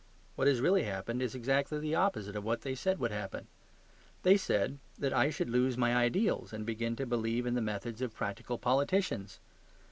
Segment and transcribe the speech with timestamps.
[0.35, 3.45] What has really happened is exactly the opposite of what they said would happen.
[4.23, 8.01] They said that I should lose my ideals and begin to believe in the methods
[8.01, 9.39] of practical politicians.